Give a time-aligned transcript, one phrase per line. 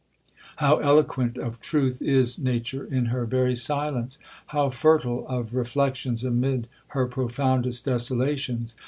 [0.55, 4.17] 'How eloquent of truth is nature in her very silence!
[4.47, 8.75] How fertile of reflections amid her profoundest desolations!